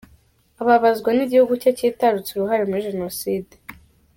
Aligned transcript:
Ababazwa 0.61 1.09
n’igihugu 1.13 1.53
cye 1.61 1.71
cyitarutsa 1.77 2.29
uruhare 2.33 2.63
muri 2.67 2.85
Jenoside. 2.89 3.53